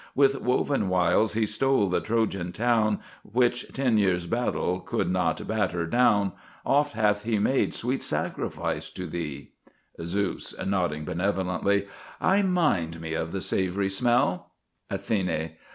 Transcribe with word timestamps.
With 0.15 0.41
woven 0.41 0.89
wiles 0.89 1.33
he 1.33 1.45
stole 1.45 1.87
the 1.87 2.01
Trojan 2.01 2.53
town 2.53 3.01
Which 3.21 3.71
ten 3.71 3.99
years' 3.99 4.25
battle 4.25 4.79
could 4.79 5.11
not 5.11 5.47
batter 5.47 5.85
down: 5.85 6.31
Oft 6.65 6.93
hath 6.93 7.21
he 7.21 7.37
made 7.37 7.75
sweet 7.75 8.01
sacrifice 8.01 8.89
to 8.89 9.05
thee. 9.05 9.51
ZEUS 10.03 10.55
(nodding 10.65 11.05
benevolently). 11.05 11.85
I 12.19 12.41
mind 12.41 12.99
me 12.99 13.13
of 13.13 13.31
the 13.31 13.41
savoury 13.41 13.91
smell. 13.91 14.53
ATHENE. 14.89 15.51